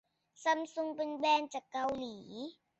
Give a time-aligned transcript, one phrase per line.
[0.43, 2.15] ซัมซุงเป็นแบรนด์จากเกาหลี